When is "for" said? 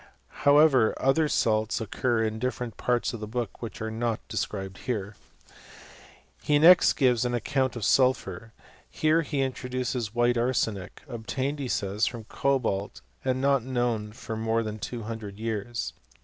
14.11-14.35